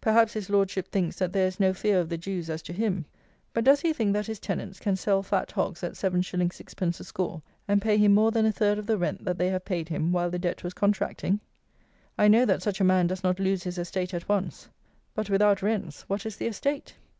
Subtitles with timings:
[0.00, 3.04] Perhaps his Lordship thinks that there is no fear of the Jews as to him.
[3.54, 7.04] But does he think that his tenants can sell fat hogs at 7_s._ 6_d._ a
[7.04, 9.88] score, and pay him more than a third of the rent that they have paid
[9.88, 11.38] him while the debt was contracting?
[12.18, 14.68] I know that such a man does not lose his estate at once;
[15.14, 16.96] but, without rents, what is the estate?